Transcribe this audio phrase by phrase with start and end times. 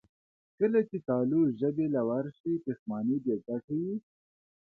[0.57, 3.97] کله چې تالو ژبې له ورشي، پښېماني بېګټې وي.